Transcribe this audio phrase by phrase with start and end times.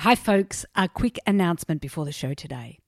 [0.00, 0.64] Hi, folks.
[0.74, 2.78] A quick announcement before the show today.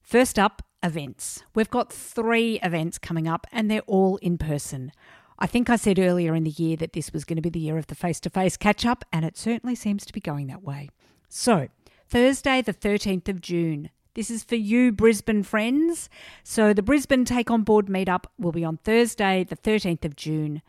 [0.00, 1.42] First up, events.
[1.56, 4.92] We've got three events coming up, and they're all in person.
[5.40, 7.58] I think I said earlier in the year that this was going to be the
[7.58, 10.46] year of the face to face catch up, and it certainly seems to be going
[10.46, 10.88] that way.
[11.28, 11.66] So,
[12.08, 13.90] Thursday, the 13th of June.
[14.14, 16.08] This is for you, Brisbane friends.
[16.44, 20.62] So, the Brisbane Take On Board meetup will be on Thursday, the 13th of June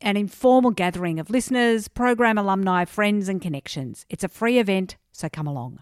[0.00, 4.06] an informal gathering of listeners, program alumni, friends, and connections.
[4.08, 5.80] It's a free event, so come along.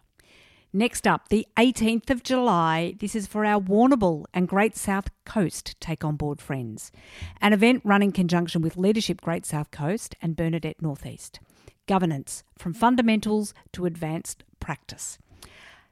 [0.73, 2.95] Next up, the 18th of July.
[2.99, 6.93] This is for our Warrnambool and Great South Coast Take On Board friends.
[7.41, 11.41] An event run in conjunction with Leadership Great South Coast and Bernadette Northeast.
[11.87, 15.19] Governance from fundamentals to advanced practice.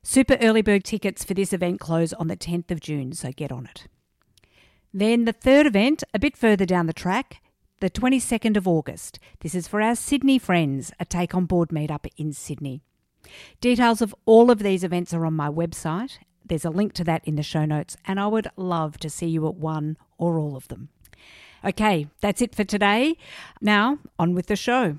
[0.03, 3.51] Super early bird tickets for this event close on the 10th of June, so get
[3.51, 3.87] on it.
[4.93, 7.41] Then the third event, a bit further down the track,
[7.81, 9.19] the 22nd of August.
[9.41, 12.83] This is for our Sydney friends, a take on board meetup in Sydney.
[13.61, 16.19] Details of all of these events are on my website.
[16.45, 19.27] There's a link to that in the show notes, and I would love to see
[19.27, 20.89] you at one or all of them.
[21.65, 23.19] Okay, that's it for today.
[23.61, 24.97] Now, on with the show.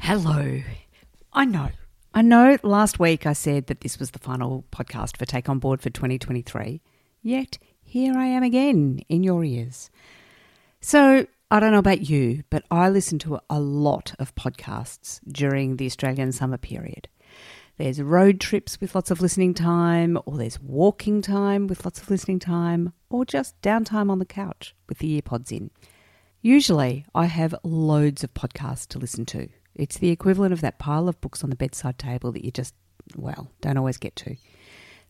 [0.00, 0.60] Hello.
[1.32, 1.70] I know.
[2.12, 5.58] I know last week I said that this was the final podcast for Take On
[5.58, 6.82] Board for 2023,
[7.22, 9.90] yet here I am again in your ears.
[10.80, 15.76] So, I don't know about you, but I listen to a lot of podcasts during
[15.76, 17.08] the Australian summer period.
[17.76, 22.10] There's road trips with lots of listening time, or there's walking time with lots of
[22.10, 25.70] listening time, or just downtime on the couch with the earpods in.
[26.40, 29.48] Usually, I have loads of podcasts to listen to.
[29.74, 32.74] It's the equivalent of that pile of books on the bedside table that you just,
[33.14, 34.36] well, don't always get to.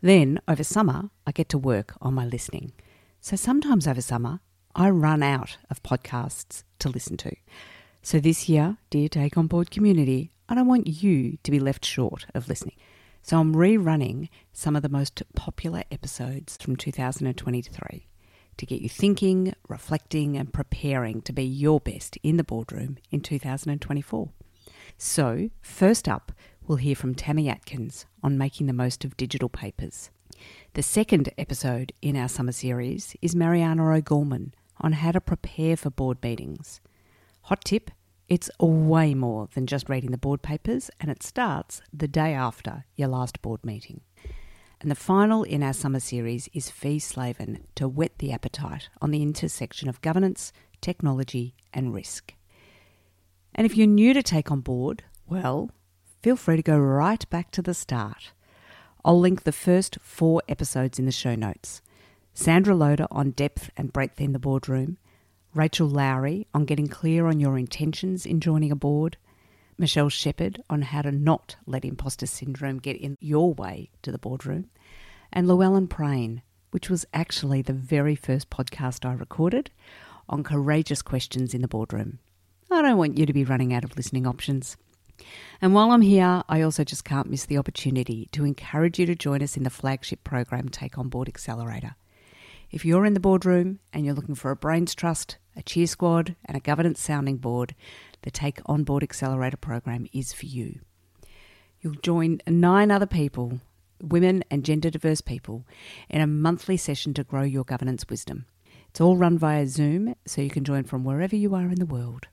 [0.03, 2.73] Then, over summer, I get to work on my listening.
[3.21, 4.41] So sometimes over summer,
[4.79, 7.35] I run out of podcasts to listen to.
[8.03, 11.83] So this year, dear Take On Board community, I don't want you to be left
[11.83, 12.77] short of listening.
[13.23, 18.07] So I'm rerunning some of the most popular episodes from 2023
[18.59, 23.23] to get you thinking, reflecting, and preparing to be your best in the boardroom in
[23.23, 24.29] 2024.
[24.99, 26.33] So, first up,
[26.67, 30.11] we'll hear from Tammy Atkins on making the most of digital papers.
[30.75, 35.91] The second episode in our summer series is Mariana O'Gorman on how to prepare for
[35.91, 36.81] board meetings.
[37.43, 37.91] Hot tip
[38.29, 42.85] it's way more than just reading the board papers, and it starts the day after
[42.97, 44.01] your last board meeting.
[44.81, 49.13] And the final in our summer series is Fi Slaven to whet the appetite on
[49.13, 52.35] the intersection of governance, technology, and risk.
[53.55, 55.71] And if you're new to take on board, well,
[56.21, 58.33] feel free to go right back to the start.
[59.05, 61.81] I'll link the first four episodes in the show notes.
[62.39, 64.99] Sandra Loader on depth and breadth in the boardroom,
[65.55, 69.17] Rachel Lowry on getting clear on your intentions in joining a board,
[69.79, 74.19] Michelle Shepherd on how to not let imposter syndrome get in your way to the
[74.19, 74.69] boardroom,
[75.33, 76.43] and Llewellyn Prain,
[76.73, 79.71] which was actually the very first podcast I recorded
[80.29, 82.19] on courageous questions in the boardroom.
[82.71, 84.77] I don't want you to be running out of listening options.
[85.63, 89.15] And while I'm here, I also just can't miss the opportunity to encourage you to
[89.15, 91.97] join us in the flagship program Take On Board Accelerator.
[92.71, 96.35] If you're in the boardroom and you're looking for a brains trust, a cheer squad,
[96.45, 97.75] and a governance sounding board,
[98.23, 100.81] the Take On Board Accelerator program is for you.
[101.81, 103.61] You'll join nine other people,
[104.03, 105.65] women and gender diverse people,
[106.11, 108.47] in a monthly session to grow your governance wisdom.
[108.89, 111.87] It's all run via Zoom, so you can join from wherever you are in the
[111.87, 112.27] world.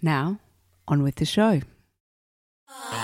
[0.00, 0.38] Now,
[0.86, 1.62] on with the show.
[2.68, 3.03] Ah.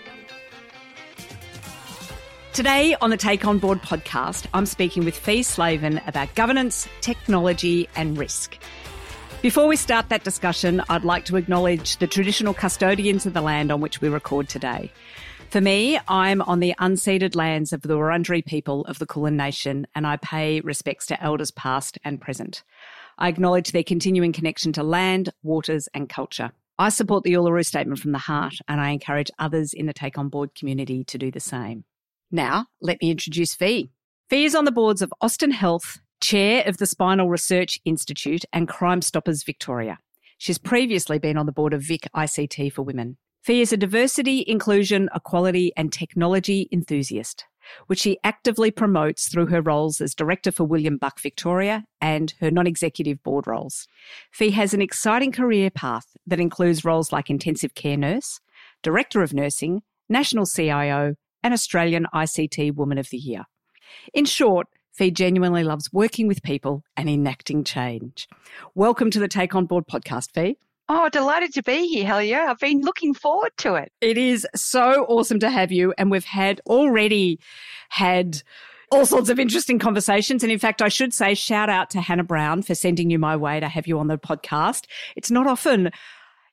[2.53, 7.87] Today on the Take On Board podcast, I'm speaking with Fi Slaven about governance, technology,
[7.95, 8.57] and risk.
[9.41, 13.71] Before we start that discussion, I'd like to acknowledge the traditional custodians of the land
[13.71, 14.91] on which we record today.
[15.49, 19.87] For me, I'm on the unceded lands of the Wurundjeri people of the Kulin Nation,
[19.95, 22.63] and I pay respects to elders past and present.
[23.17, 26.51] I acknowledge their continuing connection to land, waters, and culture.
[26.77, 30.17] I support the Uluru Statement from the Heart, and I encourage others in the Take
[30.17, 31.85] On Board community to do the same.
[32.31, 33.89] Now, let me introduce Fi.
[34.29, 38.69] Fi is on the boards of Austin Health, Chair of the Spinal Research Institute and
[38.69, 39.99] Crime Stoppers Victoria.
[40.37, 43.17] She's previously been on the board of Vic ICT for Women.
[43.43, 47.43] Fi is a diversity, inclusion, equality, and technology enthusiast,
[47.87, 52.49] which she actively promotes through her roles as Director for William Buck Victoria and her
[52.49, 53.87] non executive board roles.
[54.31, 58.39] Fi has an exciting career path that includes roles like intensive care nurse,
[58.83, 63.45] Director of Nursing, National CIO, and Australian ICT Woman of the Year.
[64.13, 68.27] In short, Fi genuinely loves working with people and enacting change.
[68.75, 70.55] Welcome to the Take On Board podcast, Fi.
[70.89, 72.47] Oh, delighted to be here, Helia.
[72.47, 73.93] I've been looking forward to it.
[74.01, 75.93] It is so awesome to have you.
[75.97, 77.39] And we've had already
[77.87, 78.43] had
[78.91, 80.43] all sorts of interesting conversations.
[80.43, 83.37] And in fact, I should say shout out to Hannah Browne for sending you my
[83.37, 84.85] way to have you on the podcast.
[85.15, 85.91] It's not often,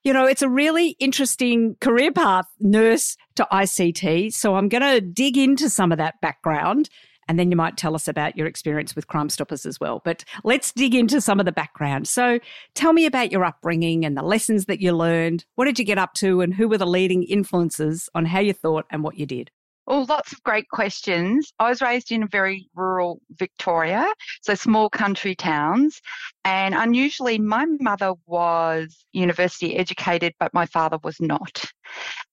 [0.04, 4.32] you know, it's a really interesting career path, nurse to ICT.
[4.32, 6.88] So I'm going to dig into some of that background
[7.28, 10.00] and then you might tell us about your experience with Crime Stoppers as well.
[10.04, 12.08] But let's dig into some of the background.
[12.08, 12.40] So
[12.74, 15.44] tell me about your upbringing and the lessons that you learned.
[15.54, 18.54] What did you get up to, and who were the leading influences on how you
[18.54, 19.50] thought and what you did?
[19.90, 21.50] Oh, lots of great questions.
[21.58, 24.06] I was raised in a very rural Victoria,
[24.42, 26.02] so small country towns.
[26.44, 31.64] And unusually, my mother was university educated, but my father was not.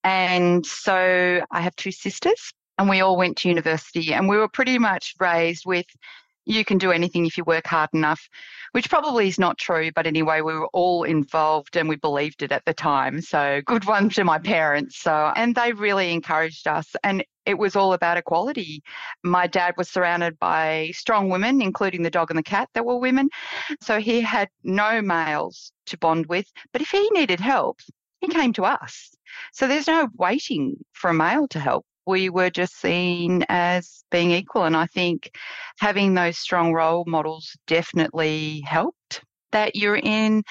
[0.03, 4.49] And so I have two sisters and we all went to university and we were
[4.49, 5.85] pretty much raised with
[6.45, 8.29] you can do anything if you work hard enough,
[8.71, 9.91] which probably is not true.
[9.93, 13.21] But anyway, we were all involved and we believed it at the time.
[13.21, 14.97] So good one to my parents.
[14.97, 16.95] So, and they really encouraged us.
[17.03, 18.81] And it was all about equality.
[19.23, 22.97] My dad was surrounded by strong women, including the dog and the cat that were
[22.97, 23.29] women.
[23.81, 26.51] So he had no males to bond with.
[26.71, 27.79] But if he needed help,
[28.19, 29.15] he came to us.
[29.51, 34.31] So there's no waiting for a male to help we were just seen as being
[34.31, 34.63] equal.
[34.63, 35.31] And I think
[35.79, 39.21] having those strong role models definitely helped
[39.51, 40.43] that you're in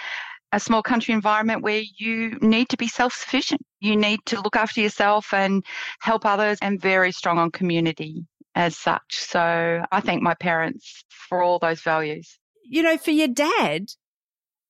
[0.53, 3.61] a small country environment where you need to be self sufficient.
[3.81, 5.65] You need to look after yourself and
[6.01, 8.25] help others and very strong on community
[8.55, 9.17] as such.
[9.17, 12.39] So I thank my parents for all those values.
[12.63, 13.87] You know, for your dad,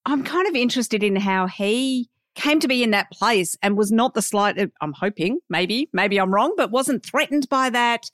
[0.06, 3.92] I'm kind of interested in how he came to be in that place and was
[3.92, 8.10] not the slight, uh, I'm hoping, maybe, maybe I'm wrong, but wasn't threatened by that.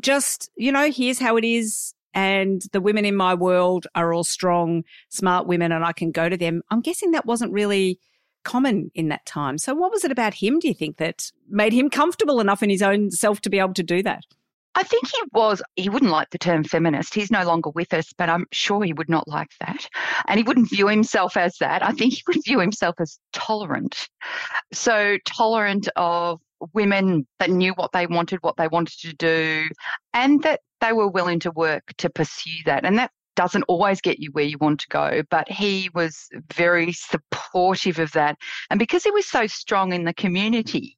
[0.00, 1.94] Just, you know, here's how it is.
[2.14, 6.28] And the women in my world are all strong, smart women, and I can go
[6.28, 6.62] to them.
[6.70, 8.00] I'm guessing that wasn't really
[8.44, 9.58] common in that time.
[9.58, 12.70] So, what was it about him, do you think, that made him comfortable enough in
[12.70, 14.24] his own self to be able to do that?
[14.78, 17.12] I think he was, he wouldn't like the term feminist.
[17.12, 19.88] He's no longer with us, but I'm sure he would not like that.
[20.28, 21.84] And he wouldn't view himself as that.
[21.84, 24.08] I think he would view himself as tolerant.
[24.72, 26.40] So, tolerant of
[26.74, 29.64] women that knew what they wanted, what they wanted to do,
[30.14, 32.84] and that they were willing to work to pursue that.
[32.84, 36.90] And that doesn't always get you where you want to go, but he was very
[36.90, 38.36] supportive of that.
[38.68, 40.96] And because he was so strong in the community,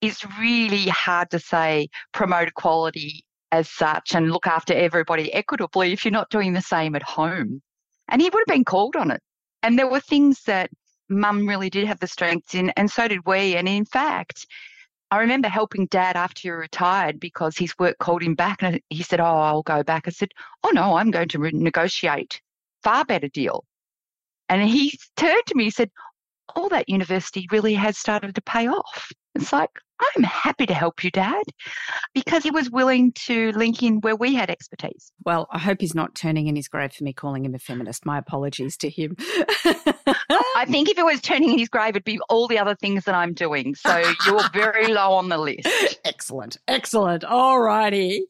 [0.00, 6.04] it's really hard to say promote equality as such and look after everybody equitably if
[6.04, 7.60] you're not doing the same at home.
[8.06, 9.20] And he would have been called on it.
[9.64, 10.70] And there were things that
[11.08, 13.56] mum really did have the strength in, and so did we.
[13.56, 14.46] And in fact,
[15.10, 19.02] I remember helping dad after he retired because his work called him back and he
[19.02, 20.06] said, Oh, I'll go back.
[20.06, 22.40] I said, Oh, no, I'm going to negotiate
[22.82, 23.64] far better deal.
[24.48, 25.90] And he turned to me and said,
[26.54, 29.10] All that university really has started to pay off.
[29.40, 29.70] It's like,
[30.16, 31.42] I'm happy to help you, Dad,
[32.14, 35.12] because he was willing to link in where we had expertise.
[35.24, 38.06] Well, I hope he's not turning in his grave for me calling him a feminist.
[38.06, 39.16] My apologies to him.
[39.18, 43.04] I think if it was turning in his grave, it'd be all the other things
[43.04, 43.74] that I'm doing.
[43.74, 45.68] So you're very low on the list.
[46.04, 46.56] Excellent.
[46.66, 47.24] Excellent.
[47.24, 48.24] All righty.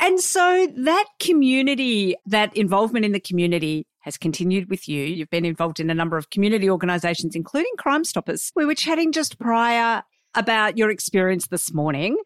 [0.00, 5.02] And so that community, that involvement in the community, has continued with you.
[5.02, 8.52] You've been involved in a number of community organisations, including Crime Stoppers.
[8.54, 10.04] We were chatting just prior
[10.36, 12.16] about your experience this morning.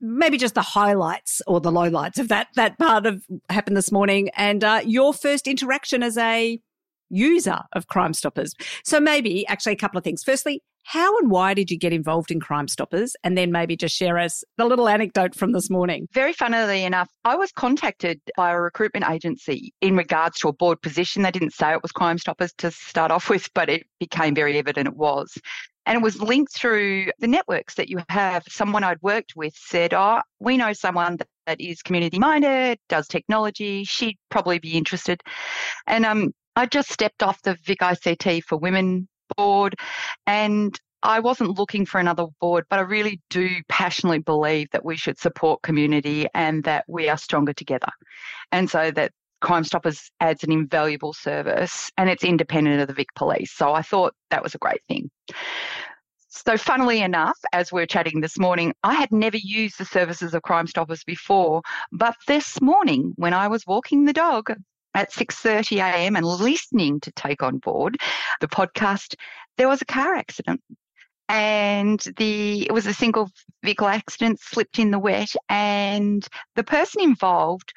[0.00, 4.30] Maybe just the highlights or the lowlights of that that part of happened this morning,
[4.36, 6.60] and uh, your first interaction as a
[7.10, 8.54] user of Crime Stoppers.
[8.84, 10.22] So maybe actually a couple of things.
[10.22, 13.16] Firstly, how and why did you get involved in Crime Stoppers?
[13.24, 16.08] And then maybe just share us the little anecdote from this morning.
[16.12, 20.82] Very funnily enough, I was contacted by a recruitment agency in regards to a board
[20.82, 21.22] position.
[21.22, 24.58] They didn't say it was Crime Stoppers to start off with, but it became very
[24.58, 25.38] evident it was.
[25.86, 28.44] And it was linked through the networks that you have.
[28.48, 33.84] Someone I'd worked with said, Oh, we know someone that, is community minded, does technology.
[33.84, 35.20] She'd probably be interested.
[35.86, 39.74] And um, I just stepped off the Vic ICT for Women board
[40.26, 44.96] and I wasn't looking for another board, but I really do passionately believe that we
[44.96, 47.90] should support community and that we are stronger together.
[48.52, 53.14] And so that Crime Stoppers adds an invaluable service and it's independent of the Vic
[53.14, 53.52] Police.
[53.52, 55.10] So I thought that was a great thing.
[56.28, 60.34] So, funnily enough, as we are chatting this morning, I had never used the services
[60.34, 61.62] of Crime Stoppers before,
[61.92, 64.50] but this morning, when I was walking the dog
[64.94, 66.16] at 6:30 a.m.
[66.16, 67.98] and listening to Take on Board,
[68.40, 69.14] the podcast,
[69.56, 70.60] there was a car accident
[71.28, 73.30] and the it was a single
[73.62, 77.72] vehicle accident slipped in the wet and the person involved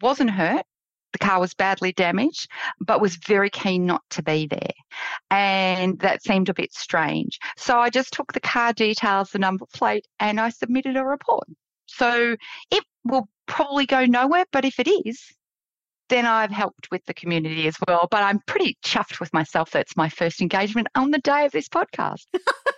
[0.00, 0.64] wasn't hurt
[1.12, 2.48] the car was badly damaged
[2.80, 4.72] but was very keen not to be there
[5.30, 9.66] and that seemed a bit strange so i just took the car details the number
[9.74, 11.46] plate and i submitted a report
[11.86, 12.36] so
[12.70, 15.32] it will probably go nowhere but if it is
[16.08, 18.08] then I've helped with the community as well.
[18.10, 21.52] But I'm pretty chuffed with myself that it's my first engagement on the day of
[21.52, 22.26] this podcast.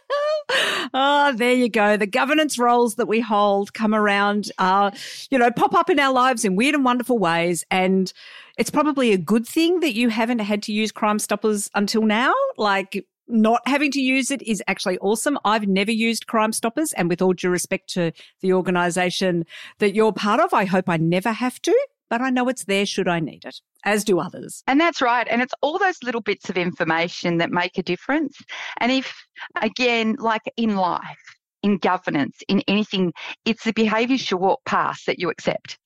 [0.95, 1.97] oh, there you go.
[1.97, 4.91] The governance roles that we hold come around, uh,
[5.31, 7.65] you know, pop up in our lives in weird and wonderful ways.
[7.71, 8.13] And
[8.59, 12.35] it's probably a good thing that you haven't had to use Crime Stoppers until now.
[12.57, 15.39] Like, not having to use it is actually awesome.
[15.45, 19.47] I've never used Crime Stoppers, and with all due respect to the organisation
[19.79, 22.85] that you're part of, I hope I never have to but I know it's there
[22.85, 24.63] should I need it, as do others.
[24.67, 25.27] And that's right.
[25.31, 28.37] And it's all those little bits of information that make a difference.
[28.79, 29.15] And if,
[29.63, 31.23] again, like in life,
[31.63, 33.13] in governance, in anything,
[33.45, 35.79] it's the behaviours you walk past that you accept.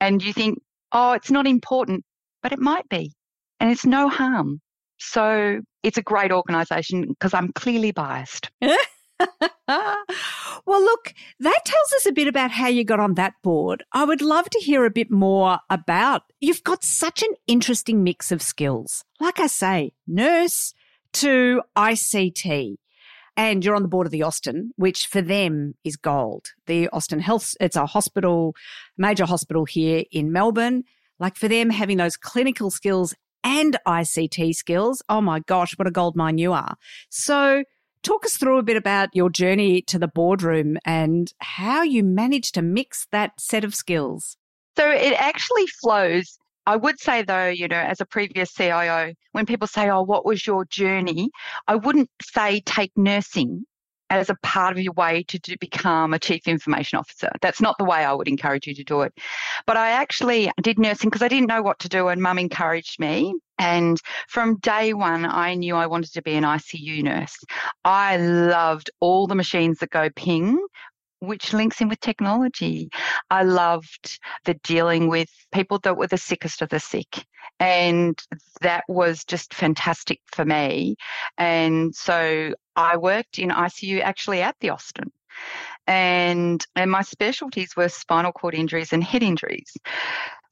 [0.00, 0.58] And you think,
[0.92, 2.04] oh, it's not important,
[2.42, 3.12] but it might be.
[3.58, 4.60] And it's no harm.
[4.98, 8.50] So it's a great organisation because I'm clearly biased.
[10.66, 13.84] well, look, that tells us a bit about how you got on that board.
[13.92, 16.22] I would love to hear a bit more about.
[16.40, 19.04] You've got such an interesting mix of skills.
[19.20, 20.74] Like I say, nurse
[21.14, 22.76] to ICT.
[23.36, 26.48] And you're on the board of the Austin, which for them is gold.
[26.66, 28.54] The Austin Health, it's a hospital,
[28.98, 30.84] major hospital here in Melbourne.
[31.18, 35.90] Like for them, having those clinical skills and ICT skills, oh my gosh, what a
[35.90, 36.76] gold mine you are.
[37.08, 37.64] So,
[38.02, 42.54] Talk us through a bit about your journey to the boardroom and how you managed
[42.54, 44.36] to mix that set of skills.
[44.76, 46.38] So it actually flows.
[46.66, 50.24] I would say, though, you know, as a previous CIO, when people say, Oh, what
[50.24, 51.30] was your journey?
[51.68, 53.64] I wouldn't say take nursing
[54.10, 57.30] as a part of your way to become a chief information officer.
[57.40, 59.14] That's not the way I would encourage you to do it.
[59.66, 62.98] But I actually did nursing because I didn't know what to do, and mum encouraged
[62.98, 63.34] me.
[63.58, 67.38] And from day one, I knew I wanted to be an ICU nurse.
[67.84, 70.58] I loved all the machines that go ping
[71.20, 72.90] which links in with technology.
[73.30, 77.24] I loved the dealing with people that were the sickest of the sick.
[77.58, 78.18] And
[78.62, 80.96] that was just fantastic for me.
[81.36, 85.12] And so I worked in ICU actually at the Austin.
[85.86, 89.72] And, and my specialties were spinal cord injuries and head injuries.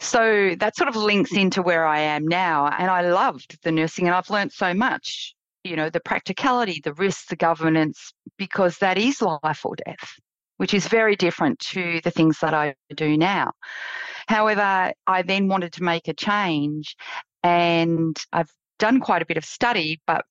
[0.00, 2.66] So that sort of links into where I am now.
[2.66, 5.34] And I loved the nursing and I've learned so much,
[5.64, 10.18] you know, the practicality, the risks, the governance, because that is life or death
[10.58, 13.52] which is very different to the things that I do now.
[14.28, 16.94] However, I then wanted to make a change
[17.42, 20.24] and I've done quite a bit of study, but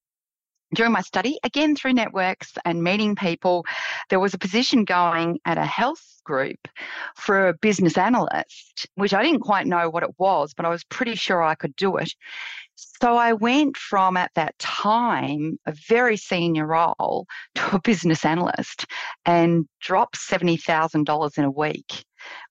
[0.76, 3.66] during my study, again through networks and meeting people,
[4.10, 6.68] there was a position going at a health group
[7.16, 10.84] for a business analyst, which I didn't quite know what it was, but I was
[10.84, 12.14] pretty sure I could do it.
[12.78, 18.86] So I went from at that time a very senior role to a business analyst
[19.26, 22.06] and dropped $70,000 in a week,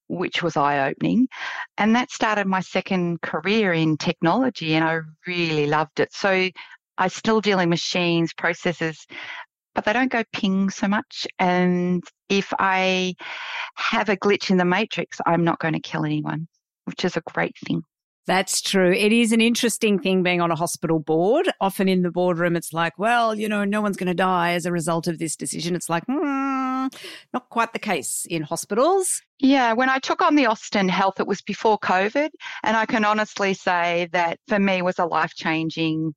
[0.08, 1.28] which was eye opening.
[1.78, 6.12] And that started my second career in technology, and I really loved it.
[6.12, 6.48] So
[6.98, 9.06] I still deal in machines, processes,
[9.76, 11.28] but they don't go ping so much.
[11.38, 13.14] And if I
[13.76, 16.48] have a glitch in the matrix, I'm not going to kill anyone,
[16.84, 17.82] which is a great thing.
[18.26, 18.92] That's true.
[18.92, 21.48] It is an interesting thing being on a hospital board.
[21.60, 24.66] Often in the boardroom, it's like, well, you know, no one's going to die as
[24.66, 25.76] a result of this decision.
[25.76, 26.88] It's like, hmm,
[27.32, 29.22] not quite the case in hospitals.
[29.38, 32.30] Yeah, when I took on the Austin Health, it was before COVID.
[32.64, 36.12] And I can honestly say that for me was a life changing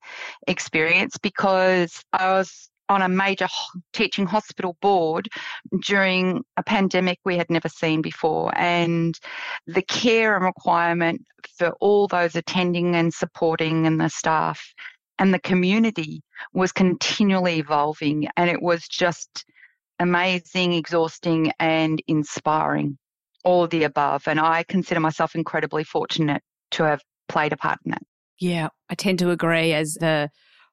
[0.48, 3.48] experience because I was on a major
[3.94, 5.30] teaching hospital board
[5.84, 8.52] during a pandemic we had never seen before.
[8.58, 9.18] And
[9.68, 11.22] the care and requirement
[11.58, 14.62] for all those attending and supporting and the staff
[15.20, 16.22] and the community
[16.54, 18.28] was continually evolving.
[18.36, 19.46] And it was just
[20.00, 22.98] amazing, exhausting, and inspiring,
[23.44, 24.28] all the above.
[24.28, 26.42] And I consider myself incredibly fortunate
[26.72, 28.02] to have played a part in that.
[28.40, 30.30] Yeah, I tend to agree as the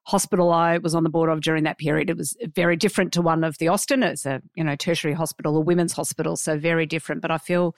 [0.07, 2.09] hospital I was on the board of during that period.
[2.09, 4.03] It was very different to one of the Austin.
[4.03, 7.21] It's a you know tertiary hospital, a women's hospital, so very different.
[7.21, 7.75] But I feel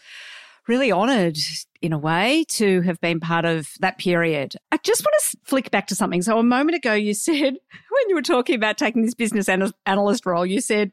[0.68, 1.38] really honoured
[1.82, 4.54] in a way to have been part of that period.
[4.72, 6.22] I just want to flick back to something.
[6.22, 9.50] So a moment ago, you said when you were talking about taking this business
[9.86, 10.92] analyst role, you said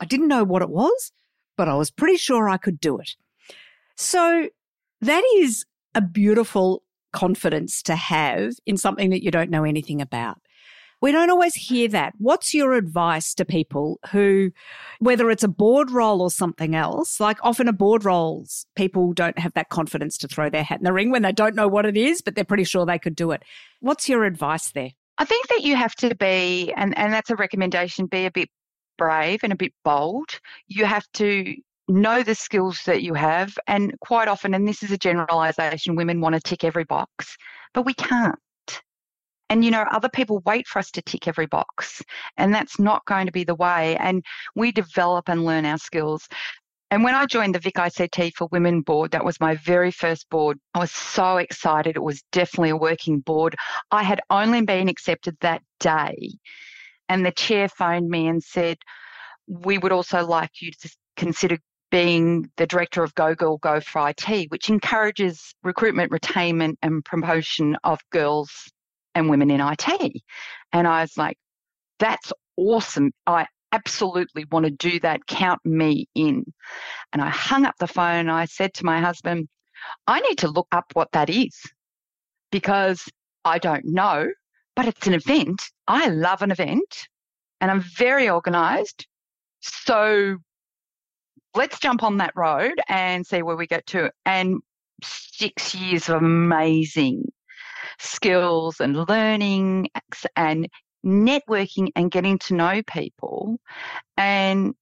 [0.00, 1.12] I didn't know what it was,
[1.58, 3.16] but I was pretty sure I could do it.
[3.96, 4.48] So
[5.02, 6.82] that is a beautiful
[7.12, 10.40] confidence to have in something that you don't know anything about.
[11.00, 12.14] We don't always hear that.
[12.18, 14.52] What's your advice to people who,
[14.98, 19.38] whether it's a board role or something else, like often a board roles, people don't
[19.38, 21.86] have that confidence to throw their hat in the ring when they don't know what
[21.86, 23.42] it is, but they're pretty sure they could do it.
[23.80, 24.90] What's your advice there?
[25.16, 28.50] I think that you have to be, and, and that's a recommendation, be a bit
[28.98, 30.38] brave and a bit bold.
[30.66, 31.54] You have to
[31.88, 33.58] know the skills that you have.
[33.66, 37.36] And quite often, and this is a generalization, women want to tick every box,
[37.74, 38.38] but we can't.
[39.50, 42.02] And, you know, other people wait for us to tick every box,
[42.36, 43.96] and that's not going to be the way.
[43.96, 46.28] And we develop and learn our skills.
[46.92, 50.30] And when I joined the Vic ICT for Women board, that was my very first
[50.30, 50.58] board.
[50.74, 51.96] I was so excited.
[51.96, 53.56] It was definitely a working board.
[53.90, 56.30] I had only been accepted that day.
[57.08, 58.78] And the chair phoned me and said,
[59.48, 61.58] We would also like you to consider
[61.90, 67.76] being the director of Go Girl Go for IT, which encourages recruitment, retainment, and promotion
[67.82, 68.70] of girls
[69.20, 70.22] and women in IT.
[70.72, 71.38] And I was like,
[72.00, 73.12] that's awesome.
[73.26, 75.26] I absolutely want to do that.
[75.26, 76.44] Count me in.
[77.12, 78.28] And I hung up the phone.
[78.28, 79.48] I said to my husband,
[80.06, 81.56] I need to look up what that is
[82.50, 83.08] because
[83.44, 84.28] I don't know,
[84.76, 85.62] but it's an event.
[85.86, 87.08] I love an event
[87.60, 89.06] and I'm very organized.
[89.60, 90.36] So
[91.54, 94.10] let's jump on that road and see where we get to.
[94.24, 94.60] And
[95.02, 97.24] six years of amazing
[98.00, 99.88] skills and learning
[100.36, 100.68] and
[101.04, 103.58] networking and getting to know people.
[104.16, 104.74] And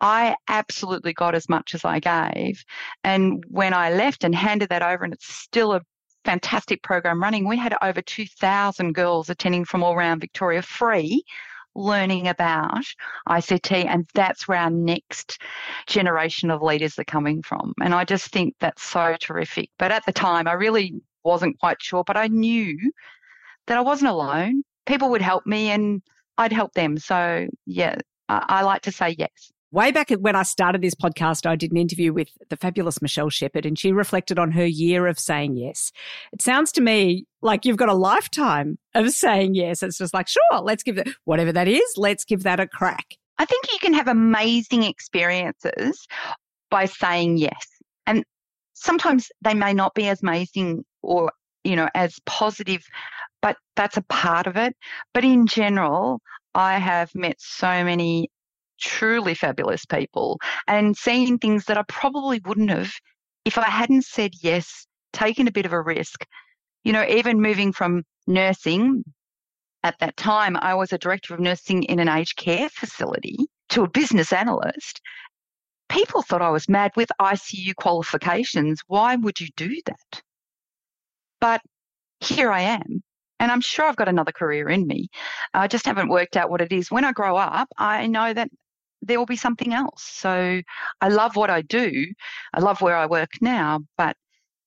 [0.00, 2.62] I absolutely got as much as I gave.
[3.04, 5.80] And when I left and handed that over, and it's still a
[6.24, 11.22] fantastic program running, we had over 2,000 girls attending from all around Victoria free
[11.74, 12.84] learning about
[13.28, 15.40] ICT, and that's where our next
[15.86, 17.72] generation of leaders are coming from.
[17.80, 19.70] And I just think that's so terrific.
[19.78, 22.76] But at the time, I really wasn't quite sure, but I knew
[23.66, 24.62] that I wasn't alone.
[24.86, 26.02] People would help me and
[26.38, 26.98] I'd help them.
[26.98, 27.96] So, yeah,
[28.28, 29.52] I, I like to say yes.
[29.70, 33.28] Way back when I started this podcast, I did an interview with the fabulous Michelle
[33.28, 35.92] Shepherd, and she reflected on her year of saying yes.
[36.32, 39.82] It sounds to me like you've got a lifetime of saying yes.
[39.82, 43.16] It's just like, sure, let's give it, whatever that is, let's give that a crack.
[43.36, 46.06] I think you can have amazing experiences
[46.70, 47.66] by saying yes.
[48.06, 48.24] And
[48.72, 51.32] sometimes they may not be as amazing or,
[51.64, 52.82] you know, as positive,
[53.42, 54.76] but that's a part of it.
[55.14, 56.20] But in general,
[56.54, 58.30] I have met so many
[58.80, 62.92] truly fabulous people and seeing things that I probably wouldn't have
[63.44, 66.24] if I hadn't said yes, taken a bit of a risk.
[66.84, 69.04] You know, even moving from nursing,
[69.84, 73.38] at that time, I was a director of nursing in an aged care facility
[73.70, 75.00] to a business analyst.
[75.88, 78.82] People thought I was mad with ICU qualifications.
[78.86, 80.22] Why would you do that?
[81.40, 81.60] But
[82.20, 83.02] here I am.
[83.40, 85.08] And I'm sure I've got another career in me.
[85.54, 86.90] I just haven't worked out what it is.
[86.90, 88.50] When I grow up, I know that
[89.00, 90.02] there will be something else.
[90.02, 90.60] So
[91.00, 92.06] I love what I do.
[92.52, 94.16] I love where I work now, but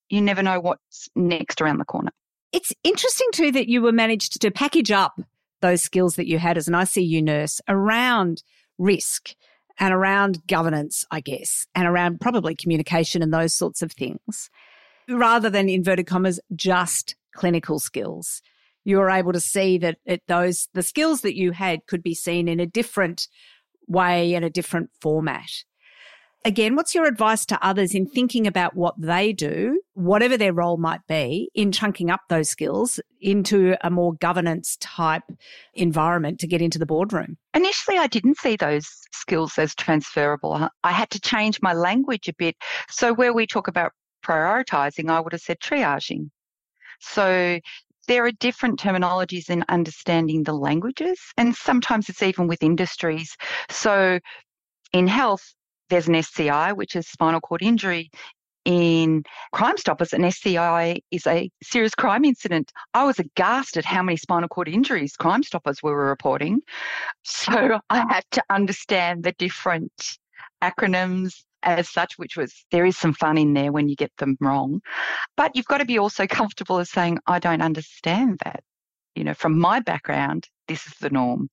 [0.10, 2.12] you never know what's next around the corner.
[2.54, 5.20] It's interesting too that you were managed to package up
[5.62, 8.44] those skills that you had as an ICU nurse around
[8.78, 9.36] risk
[9.80, 14.50] and around governance, I guess, and around probably communication and those sorts of things,
[15.18, 18.42] rather than inverted commas, just clinical skills.
[18.84, 22.16] You were able to see that it, those the skills that you had could be
[22.16, 23.28] seen in a different
[23.88, 25.50] way and a different format.
[26.44, 30.78] Again, what's your advice to others in thinking about what they do, whatever their role
[30.78, 35.22] might be, in chunking up those skills into a more governance type
[35.76, 37.38] environment to get into the boardroom?
[37.54, 40.68] Initially, I didn't see those skills as transferable.
[40.84, 42.56] I had to change my language a bit.
[42.90, 43.92] So, where we talk about
[44.22, 46.30] prioritizing, I would have said triaging.
[47.00, 47.60] So,
[48.08, 53.36] there are different terminologies in understanding the languages, and sometimes it's even with industries.
[53.70, 54.20] So,
[54.94, 55.54] in health,
[55.90, 58.10] there's an SCI, which is spinal cord injury.
[58.64, 62.72] In Crime Stoppers, an SCI is a serious crime incident.
[62.94, 66.62] I was aghast at how many spinal cord injuries Crime Stoppers were reporting.
[67.24, 69.92] So I had to understand the different
[70.62, 74.38] acronyms as such, which was there is some fun in there when you get them
[74.40, 74.82] wrong.
[75.38, 78.64] But you've got to be also comfortable as saying, I don't understand that.
[79.16, 81.50] You know, from my background, this is the norm.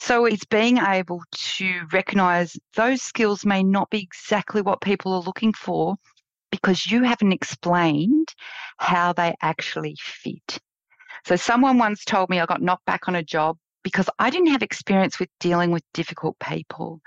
[0.00, 5.20] So it's being able to recognize those skills may not be exactly what people are
[5.20, 5.96] looking for,
[6.50, 8.28] because you haven't explained
[8.78, 10.58] how they actually fit.
[11.24, 14.48] So someone once told me I got knocked back on a job because I didn't
[14.48, 17.00] have experience with dealing with difficult people.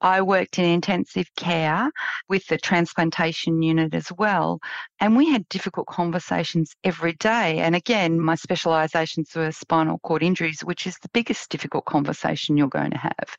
[0.00, 1.90] I worked in intensive care
[2.28, 4.60] with the transplantation unit as well,
[5.00, 7.58] and we had difficult conversations every day.
[7.58, 12.68] And again, my specializations were spinal cord injuries, which is the biggest difficult conversation you're
[12.68, 13.36] going to have.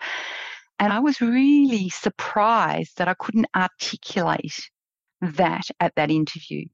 [0.79, 4.69] And I was really surprised that I couldn't articulate
[5.21, 6.65] that at that interview.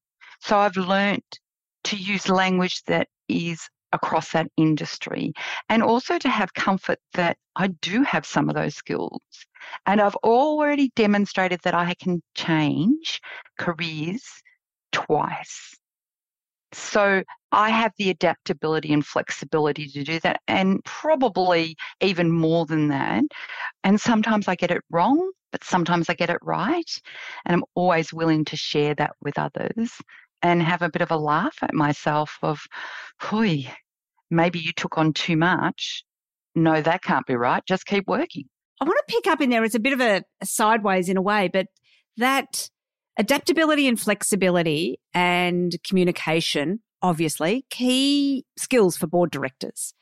[0.42, 1.40] So I've learnt
[1.86, 5.34] to use language that is across that industry
[5.70, 9.22] and also to have comfort that I do have some of those skills.
[9.86, 13.20] And I've already demonstrated that I can change
[13.58, 14.24] careers
[14.92, 15.76] twice.
[16.72, 22.90] So I have the adaptability and flexibility to do that, and probably even more than
[22.90, 23.24] that.
[23.84, 26.90] And sometimes I get it wrong, but sometimes I get it right.
[27.46, 30.00] And I'm always willing to share that with others
[30.42, 32.62] and have a bit of a laugh at myself of,
[33.22, 33.64] hui,
[34.30, 36.04] maybe you took on too much.
[36.56, 37.64] No, that can't be right.
[37.68, 38.46] Just keep working.
[38.82, 39.64] I want to pick up in there.
[39.64, 41.68] It's a bit of a, a sideways in a way, but
[42.18, 42.70] that
[43.18, 49.94] adaptability and flexibility and communication, obviously, key skills for board directors.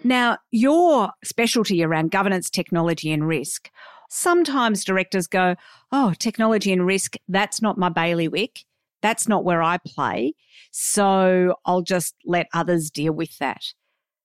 [0.00, 0.04] Mm.
[0.04, 3.70] Now, your specialty around governance, technology, and risk.
[4.10, 5.56] Sometimes directors go,
[5.90, 8.64] Oh, technology and risk, that's not my bailiwick.
[9.04, 10.32] That's not where I play.
[10.70, 13.62] So I'll just let others deal with that.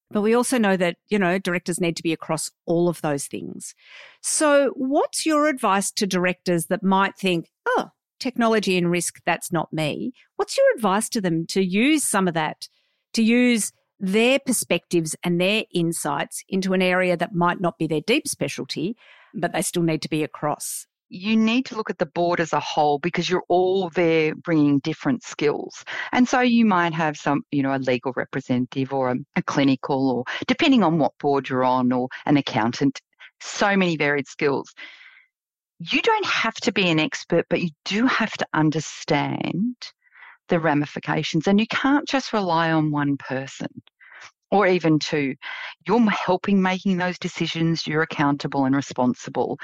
[0.10, 3.28] But we also know that, you know, directors need to be across all of those
[3.28, 3.76] things.
[4.22, 7.90] So what's your advice to directors that might think, oh,
[8.22, 10.14] technology and risk, that's not me?
[10.38, 12.70] What's your advice to them to use some of that,
[13.16, 18.00] to use their perspectives and their insights into an area that might not be their
[18.00, 18.96] deep specialty,
[19.34, 20.88] but they still need to be across?
[21.10, 24.80] You need to look at the board as a whole because you're all there bringing
[24.80, 25.84] different skills.
[26.12, 30.12] And so you might have some, you know, a legal representative or a, a clinical
[30.12, 33.02] or depending on what board you're on or an accountant,
[33.42, 34.74] so many varied skills.
[35.80, 39.76] You don't have to be an expert, but you do have to understand
[40.50, 43.70] the ramifications and you can't just rely on one person
[44.52, 45.36] or even two.
[45.88, 49.60] You're helping making those decisions, you're accountable and responsible.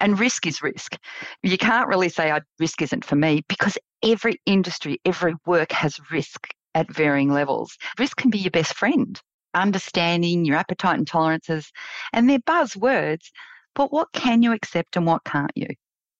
[0.00, 0.96] And risk is risk.
[1.42, 5.98] You can't really say, oh, risk isn't for me because every industry, every work has
[6.10, 7.76] risk at varying levels.
[7.98, 9.20] Risk can be your best friend,
[9.54, 11.70] understanding your appetite and tolerances,
[12.12, 13.30] and they're buzzwords.
[13.74, 15.68] But what can you accept and what can't you?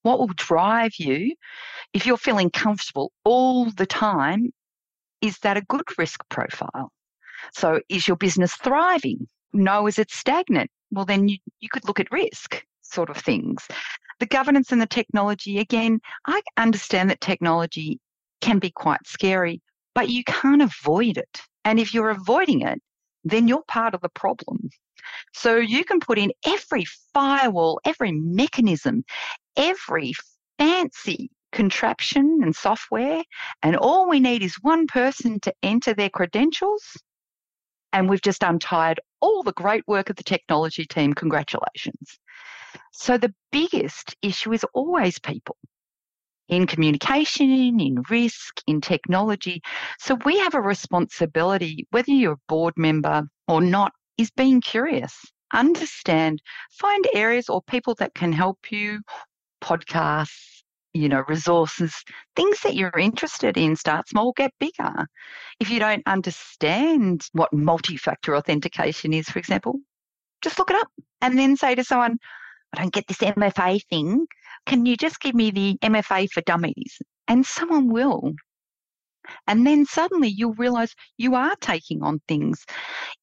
[0.03, 1.35] What will drive you
[1.93, 4.53] if you're feeling comfortable all the time?
[5.21, 6.93] Is that a good risk profile?
[7.53, 9.29] So, is your business thriving?
[9.53, 10.71] No, is it stagnant?
[10.91, 13.67] Well, then you, you could look at risk sort of things.
[14.21, 18.01] The governance and the technology, again, I understand that technology
[18.41, 19.63] can be quite scary,
[19.95, 21.41] but you can't avoid it.
[21.65, 22.81] And if you're avoiding it,
[23.25, 24.71] then you're part of the problem.
[25.33, 29.05] So you can put in every firewall, every mechanism,
[29.57, 30.13] every
[30.59, 33.23] fancy contraption and software,
[33.63, 36.83] and all we need is one person to enter their credentials,
[37.93, 41.15] and we've just untied all the great work of the technology team.
[41.15, 42.19] Congratulations.
[42.93, 45.57] So the biggest issue is always people
[46.49, 49.61] in communication, in risk, in technology.
[49.99, 55.15] So we have a responsibility, whether you're a board member or not, is being curious,
[55.53, 59.01] understand, find areas or people that can help you,
[59.63, 60.63] podcasts,
[60.95, 61.95] you know, resources,
[62.35, 65.07] things that you're interested in, start small, get bigger.
[65.61, 69.75] If you don't understand what multi factor authentication is, for example,
[70.43, 70.89] just look it up
[71.21, 72.19] and then say to someone,
[72.75, 74.27] I don't get this MFA thing.
[74.67, 76.99] Can you just give me the MFA for dummies?
[77.27, 78.33] And someone will.
[79.47, 82.65] And then suddenly you'll realize you are taking on things.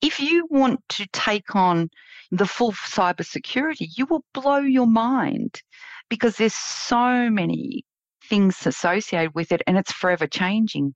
[0.02, 1.90] If you want to take on
[2.32, 5.62] the full cybersecurity, you will blow your mind
[6.10, 7.84] because there's so many
[8.30, 10.94] things associated with it and it's forever changing.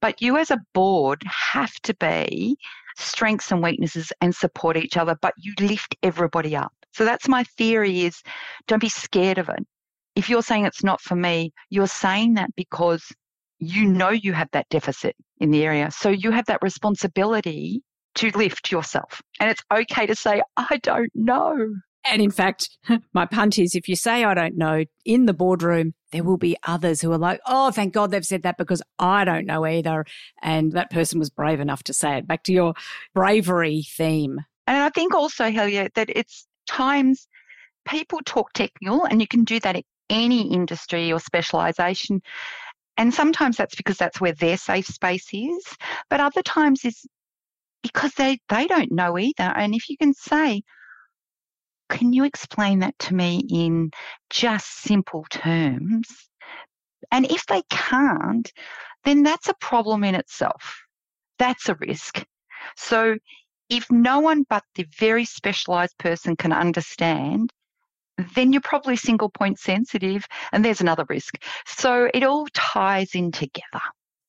[0.00, 2.56] But you as a board have to be
[2.96, 6.72] strengths and weaknesses and support each other, but you lift everybody up.
[6.92, 8.22] So that's my theory is
[8.66, 9.64] don't be scared of it.
[10.16, 13.04] If you're saying it's not for me, you're saying that because
[13.58, 15.90] you know you have that deficit in the area.
[15.90, 17.82] So you have that responsibility
[18.16, 19.22] to lift yourself.
[19.38, 21.74] And it's okay to say, I don't know.
[22.04, 22.70] And in fact,
[23.12, 26.56] my punt is if you say, I don't know, in the boardroom, there will be
[26.66, 30.04] others who are like, oh, thank God they've said that because I don't know either.
[30.42, 32.26] And that person was brave enough to say it.
[32.26, 32.74] Back to your
[33.14, 34.40] bravery theme.
[34.66, 37.26] And I think also, Helia, that it's times
[37.84, 42.22] people talk technical and you can do that in any industry or specialization.
[42.96, 45.64] And sometimes that's because that's where their safe space is,
[46.08, 47.06] but other times is
[47.82, 49.52] because they, they don't know either.
[49.56, 50.62] And if you can say,
[51.88, 53.90] can you explain that to me in
[54.28, 56.08] just simple terms?
[57.10, 58.50] And if they can't,
[59.04, 60.82] then that's a problem in itself.
[61.38, 62.24] That's a risk.
[62.76, 63.16] So
[63.70, 67.52] if no one but the very specialized person can understand,
[68.34, 71.36] then you're probably single point sensitive, and there's another risk.
[71.66, 73.80] So it all ties in together.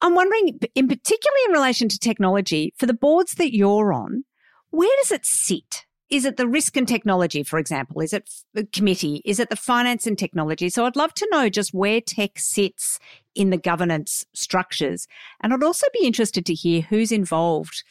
[0.02, 4.24] I'm wondering, in particularly in relation to technology, for the boards that you're on,
[4.70, 5.86] where does it sit?
[6.10, 8.02] Is it the risk and technology, for example?
[8.02, 9.22] Is it the committee?
[9.24, 10.70] Is it the finance and technology?
[10.70, 13.00] So I'd love to know just where tech sits
[13.34, 15.08] in the governance structures.
[15.42, 17.84] And I'd also be interested to hear who's involved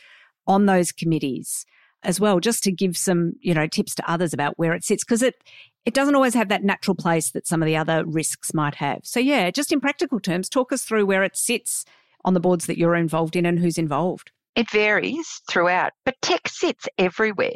[0.50, 1.64] on those committees
[2.02, 5.04] as well, just to give some, you know, tips to others about where it sits.
[5.04, 5.44] Because it,
[5.84, 9.00] it doesn't always have that natural place that some of the other risks might have.
[9.04, 11.84] So yeah, just in practical terms, talk us through where it sits
[12.24, 14.32] on the boards that you're involved in and who's involved.
[14.56, 17.52] It varies throughout, but tech sits everywhere.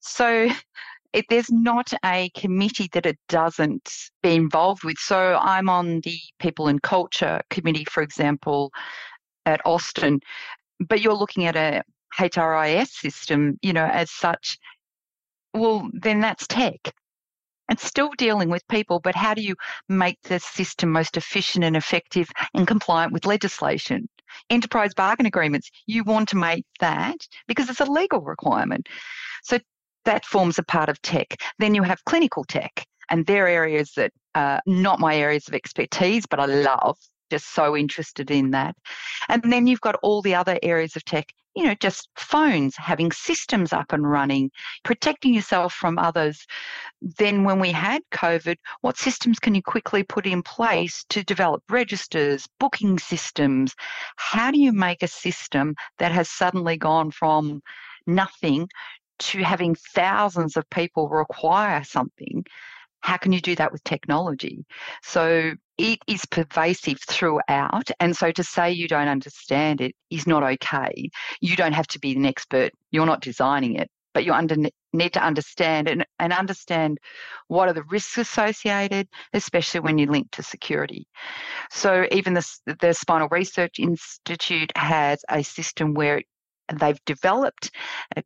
[0.00, 0.50] So
[1.12, 4.98] it, there's not a committee that it doesn't be involved with.
[4.98, 8.70] So I'm on the People and Culture Committee, for example,
[9.46, 10.20] at Austin,
[10.78, 11.82] but you're looking at a
[12.16, 14.58] HRIS system, you know, as such.
[15.54, 16.92] Well, then that's tech.
[17.70, 19.54] It's still dealing with people, but how do you
[19.88, 24.08] make the system most efficient and effective and compliant with legislation?
[24.48, 27.16] Enterprise bargain agreements, you want to make that
[27.46, 28.88] because it's a legal requirement.
[29.42, 29.58] So
[30.04, 31.36] that forms a part of tech.
[31.58, 36.24] Then you have clinical tech, and they're areas that are not my areas of expertise,
[36.26, 36.96] but I love.
[37.30, 38.74] Just so interested in that.
[39.28, 43.10] And then you've got all the other areas of tech, you know, just phones, having
[43.10, 44.48] systems up and running,
[44.84, 46.46] protecting yourself from others.
[47.02, 51.64] Then, when we had COVID, what systems can you quickly put in place to develop
[51.68, 53.74] registers, booking systems?
[54.14, 57.60] How do you make a system that has suddenly gone from
[58.06, 58.68] nothing
[59.18, 62.44] to having thousands of people require something,
[63.00, 64.64] how can you do that with technology?
[65.02, 67.90] So it is pervasive throughout.
[68.00, 71.10] And so to say you don't understand it is not okay.
[71.40, 72.72] You don't have to be an expert.
[72.90, 74.56] You're not designing it, but you under,
[74.92, 76.98] need to understand and, and understand
[77.46, 81.06] what are the risks associated, especially when you link to security.
[81.70, 82.46] So even the,
[82.80, 86.22] the Spinal Research Institute has a system where
[86.74, 87.70] they've developed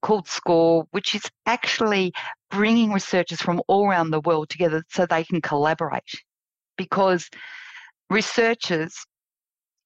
[0.00, 2.12] called SCORE, which is actually
[2.50, 6.02] bringing researchers from all around the world together so they can collaborate.
[6.76, 7.28] Because
[8.10, 8.94] researchers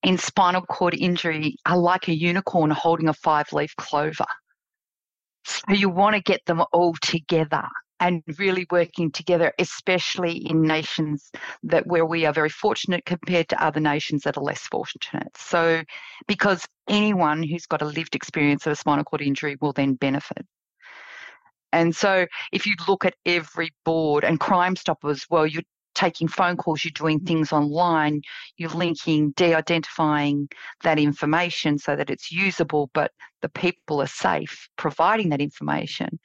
[0.03, 4.27] in spinal cord injury are like a unicorn holding a five leaf clover.
[5.45, 7.69] So you want to get them all together
[8.01, 11.31] and really working together, especially in nations
[11.63, 15.29] that where we are very fortunate compared to other nations that are less fortunate.
[15.37, 15.83] So,
[16.27, 20.47] because anyone who's got a lived experience of a spinal cord injury will then benefit.
[21.73, 25.63] And so, if you look at every board and Crime Stoppers, well, you're
[25.95, 28.21] taking phone calls, you're doing things online,
[28.59, 30.49] you're linking, de identifying
[30.83, 36.19] that information so that it's usable, but the people are safe providing that information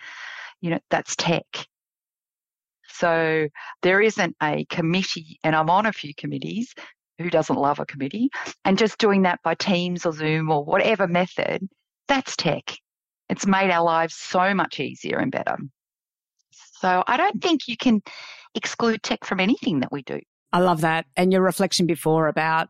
[0.62, 1.46] you know, that's tech.
[2.88, 3.48] So
[3.82, 6.74] there isn't a committee, and I'm on a few committees.
[7.20, 8.30] Who doesn't love a committee?
[8.66, 11.68] And just doing that by Teams or Zoom or whatever method,
[12.08, 12.78] that's tech.
[13.30, 15.58] It's made our lives so much easier and better.
[16.52, 17.42] So I don't mm.
[17.42, 18.02] think you can
[18.56, 20.20] exclude tech from anything that we do.
[20.52, 21.06] I love that.
[21.16, 22.70] And your reflection before about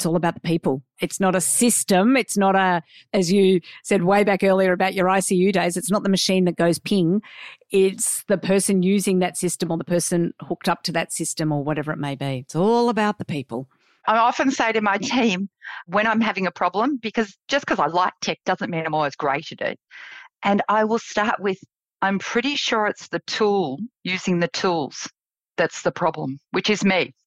[0.00, 0.82] it's all about the people.
[1.00, 2.16] It's not a system.
[2.16, 2.82] It's not a,
[3.12, 6.56] as you said way back earlier about your ICU days, it's not the machine that
[6.56, 7.20] goes ping.
[7.70, 11.62] It's the person using that system or the person hooked up to that system or
[11.62, 12.38] whatever it may be.
[12.38, 13.68] It's all about the people.
[14.08, 15.50] I often say to my team
[15.84, 19.16] when I'm having a problem, because just because I like tech doesn't mean I'm always
[19.16, 19.78] great at it.
[20.42, 21.58] And I will start with,
[22.00, 25.06] I'm pretty sure it's the tool using the tools
[25.58, 27.12] that's the problem, which is me.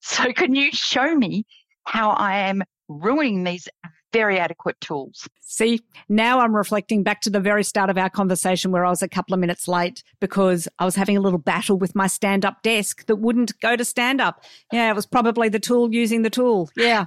[0.00, 1.44] So can you show me
[1.88, 3.68] how I am ruining these
[4.12, 5.28] very adequate tools.
[5.40, 9.02] See, now I'm reflecting back to the very start of our conversation where I was
[9.02, 12.44] a couple of minutes late because I was having a little battle with my stand
[12.44, 14.44] up desk that wouldn't go to stand up.
[14.72, 16.70] Yeah, it was probably the tool using the tool.
[16.76, 17.06] Yeah.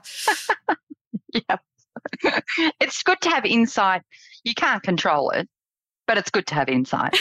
[1.34, 1.58] yeah.
[2.80, 4.02] it's good to have insight.
[4.44, 5.48] You can't control it,
[6.08, 7.18] but it's good to have insight.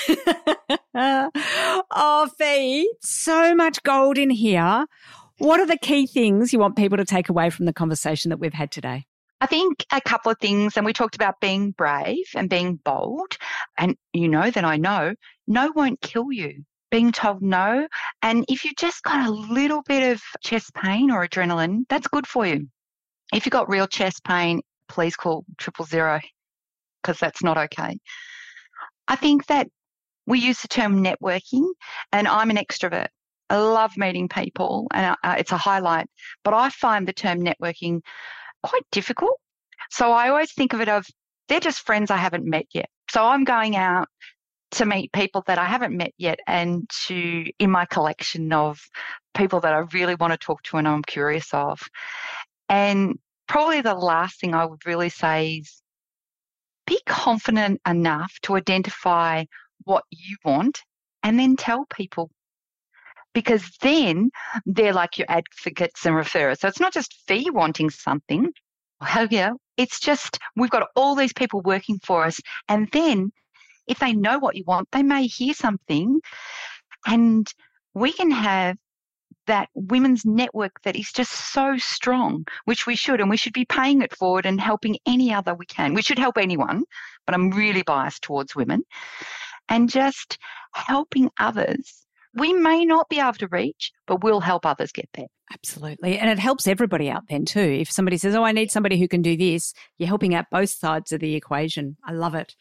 [0.94, 4.86] oh, Fi, so much gold in here.
[5.40, 8.36] What are the key things you want people to take away from the conversation that
[8.36, 9.06] we've had today?
[9.40, 13.38] I think a couple of things, and we talked about being brave and being bold.
[13.78, 15.14] And you know that I know
[15.46, 16.64] no won't kill you.
[16.90, 17.86] being told no.
[18.22, 22.26] And if you've just got a little bit of chest pain or adrenaline, that's good
[22.26, 22.68] for you.
[23.32, 26.20] If you've got real chest pain, please call triple zero
[27.02, 27.98] because that's not okay.
[29.08, 29.68] I think that
[30.26, 31.66] we use the term networking,
[32.12, 33.08] and I'm an extrovert.
[33.50, 36.06] I love meeting people, and uh, it's a highlight.
[36.44, 38.00] But I find the term networking
[38.62, 39.38] quite difficult.
[39.90, 41.06] So I always think of it of
[41.48, 42.88] they're just friends I haven't met yet.
[43.10, 44.08] So I'm going out
[44.72, 48.80] to meet people that I haven't met yet and to in my collection of
[49.34, 51.80] people that I really want to talk to and I'm curious of.
[52.68, 55.82] And probably the last thing I would really say is
[56.86, 59.44] be confident enough to identify
[59.84, 60.82] what you want
[61.24, 62.30] and then tell people.
[63.32, 64.30] Because then
[64.66, 66.58] they're like your advocates and referrers.
[66.58, 68.52] So it's not just Fi wanting something.
[69.00, 69.52] Oh, hell yeah.
[69.76, 72.40] It's just we've got all these people working for us.
[72.68, 73.32] And then
[73.86, 76.20] if they know what you want, they may hear something
[77.06, 77.52] and
[77.94, 78.76] we can have
[79.46, 83.64] that women's network that is just so strong, which we should, and we should be
[83.64, 85.94] paying it forward and helping any other we can.
[85.94, 86.84] We should help anyone,
[87.26, 88.84] but I'm really biased towards women.
[89.68, 90.38] And just
[90.74, 92.06] helping others.
[92.34, 95.26] We may not be able to reach, but we'll help others get there.
[95.52, 96.16] Absolutely.
[96.16, 97.58] And it helps everybody out then too.
[97.60, 100.70] If somebody says, Oh, I need somebody who can do this, you're helping out both
[100.70, 101.96] sides of the equation.
[102.04, 102.54] I love it.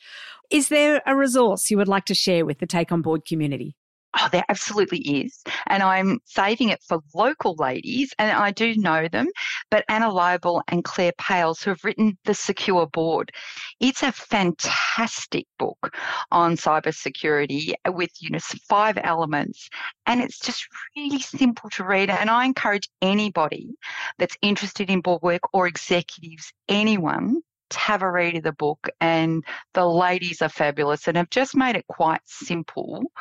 [0.49, 3.75] Is there a resource you would like to share with the Take On Board community?
[4.17, 5.43] Oh, there absolutely is.
[5.67, 9.27] And I'm saving it for local ladies, and I do know them,
[9.69, 13.31] but Anna Leibel and Claire Pales, who have written The Secure Board.
[13.79, 15.95] It's a fantastic book
[16.31, 19.69] on cybersecurity with you know five elements,
[20.07, 20.67] and it's just
[20.97, 22.09] really simple to read.
[22.09, 23.75] And I encourage anybody
[24.17, 28.89] that's interested in board work or executives, anyone, to have a read of the book
[28.99, 29.43] and
[29.73, 33.11] the ladies are fabulous and have just made it quite simple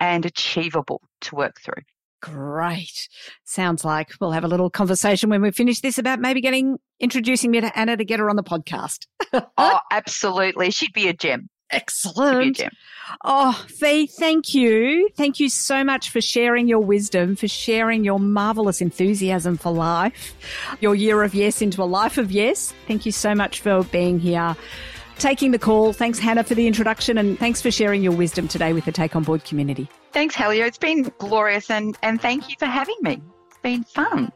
[0.00, 1.82] and achievable to work through.
[2.20, 3.08] Great.
[3.44, 7.50] Sounds like we'll have a little conversation when we finish this about maybe getting introducing
[7.50, 9.06] me to Anna to get her on the podcast.
[9.56, 10.70] oh, absolutely.
[10.70, 11.48] She'd be a gem.
[11.70, 12.62] Excellent.
[13.24, 15.10] Oh, Fi, thank you.
[15.16, 20.34] Thank you so much for sharing your wisdom, for sharing your marvelous enthusiasm for life,
[20.80, 22.72] your year of yes into a life of yes.
[22.86, 24.56] Thank you so much for being here
[25.18, 25.92] taking the call.
[25.92, 29.14] Thanks, Hannah, for the introduction, and thanks for sharing your wisdom today with the Take
[29.14, 29.88] On Board community.
[30.12, 30.64] Thanks, Helio.
[30.64, 33.20] It's been glorious, and, and thank you for having me.
[33.48, 34.32] It's been fun.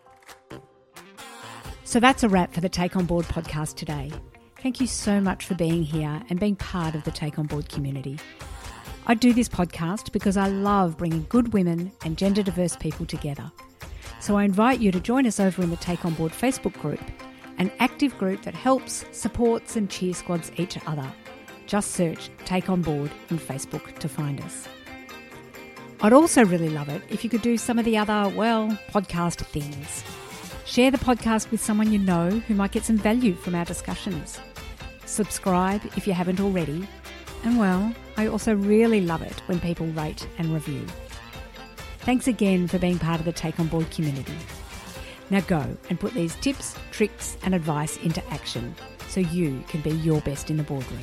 [1.84, 4.10] So that's a wrap for the Take On Board podcast today.
[4.60, 7.68] Thank you so much for being here and being part of the Take On Board
[7.68, 8.18] community.
[9.06, 13.50] I do this podcast because I love bringing good women and gender diverse people together.
[14.20, 17.00] So I invite you to join us over in the Take On Board Facebook group
[17.58, 21.10] an active group that helps, supports, and cheer squads each other.
[21.66, 24.68] Just search Take On Board in Facebook to find us.
[26.00, 29.44] I'd also really love it if you could do some of the other, well, podcast
[29.46, 30.04] things.
[30.64, 34.40] Share the podcast with someone you know who might get some value from our discussions.
[35.06, 36.86] Subscribe if you haven't already.
[37.44, 40.86] And well, I also really love it when people rate and review.
[42.00, 44.34] Thanks again for being part of the Take On Board community.
[45.32, 48.74] Now go and put these tips, tricks, and advice into action
[49.08, 51.02] so you can be your best in the boardroom.